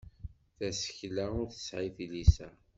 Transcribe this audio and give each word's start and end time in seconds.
Tasekla 0.57 1.25
ur 1.39 1.47
tesɛi 1.53 1.89
tilisa. 1.95 2.49